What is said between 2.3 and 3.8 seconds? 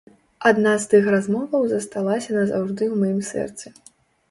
назаўжды ў маім сэрцы.